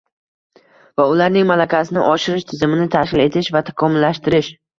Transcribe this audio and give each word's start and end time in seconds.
va 1.01 1.03
ularning 1.15 1.45
malakasini 1.51 2.01
oshirish 2.07 2.49
tizimini 2.53 2.89
tashkil 2.97 3.25
etish 3.27 3.53
va 3.59 3.63
takomillashtirish; 3.71 4.53